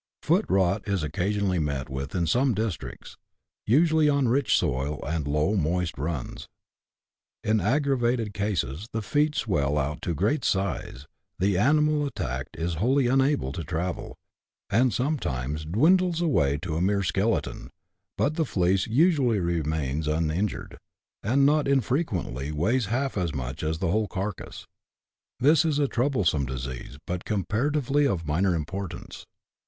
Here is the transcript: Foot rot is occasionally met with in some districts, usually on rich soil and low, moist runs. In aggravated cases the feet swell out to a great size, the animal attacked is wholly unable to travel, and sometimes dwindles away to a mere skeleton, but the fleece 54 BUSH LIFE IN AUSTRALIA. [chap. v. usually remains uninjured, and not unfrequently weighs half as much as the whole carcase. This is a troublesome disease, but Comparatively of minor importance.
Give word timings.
Foot 0.23 0.45
rot 0.49 0.87
is 0.87 1.03
occasionally 1.03 1.59
met 1.59 1.87
with 1.87 2.15
in 2.15 2.25
some 2.25 2.55
districts, 2.55 3.17
usually 3.67 4.09
on 4.09 4.27
rich 4.27 4.57
soil 4.57 4.99
and 5.05 5.27
low, 5.27 5.55
moist 5.55 5.95
runs. 5.95 6.47
In 7.43 7.59
aggravated 7.59 8.33
cases 8.33 8.87
the 8.93 9.03
feet 9.03 9.35
swell 9.35 9.77
out 9.77 10.01
to 10.01 10.09
a 10.09 10.13
great 10.15 10.43
size, 10.43 11.05
the 11.37 11.55
animal 11.55 12.07
attacked 12.07 12.57
is 12.57 12.73
wholly 12.81 13.05
unable 13.05 13.51
to 13.51 13.63
travel, 13.63 14.15
and 14.71 14.91
sometimes 14.91 15.65
dwindles 15.65 16.19
away 16.19 16.57
to 16.63 16.77
a 16.77 16.81
mere 16.81 17.03
skeleton, 17.03 17.69
but 18.17 18.33
the 18.37 18.43
fleece 18.43 18.85
54 18.85 18.87
BUSH 18.87 18.87
LIFE 18.87 18.87
IN 18.87 19.07
AUSTRALIA. 19.07 19.37
[chap. 19.37 19.37
v. 19.37 19.49
usually 19.51 19.59
remains 19.59 20.07
uninjured, 20.07 20.77
and 21.21 21.45
not 21.45 21.67
unfrequently 21.67 22.51
weighs 22.51 22.87
half 22.87 23.19
as 23.19 23.35
much 23.35 23.61
as 23.61 23.77
the 23.77 23.91
whole 23.91 24.07
carcase. 24.07 24.65
This 25.39 25.63
is 25.63 25.77
a 25.77 25.87
troublesome 25.87 26.47
disease, 26.47 26.97
but 27.05 27.23
Comparatively 27.23 28.07
of 28.07 28.25
minor 28.25 28.55
importance. 28.55 29.27